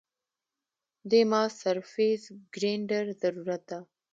[1.09, 3.79] دې ما سرفېس ګرېنډر ضرورت ده